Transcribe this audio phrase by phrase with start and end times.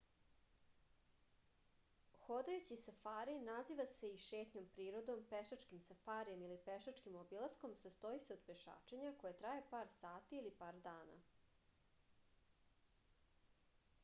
[2.21, 8.43] ходајући сафари назива се и шетњом природом” пешачким сафаријем” или пешачким обиласком” састоји се од
[8.49, 11.19] пешачења које траје пар сати или пар дана